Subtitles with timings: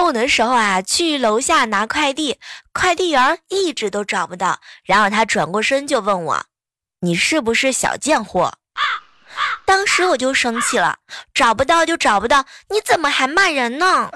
[0.00, 2.38] 中午的时候啊去楼下拿快递
[2.72, 6.46] 快递员一直都找不到然后他转过身就问我
[7.00, 8.54] 你是不是小贱货？
[9.66, 11.00] 当时我就生气了
[11.34, 14.10] 找不到就找不到你怎么还骂人呢？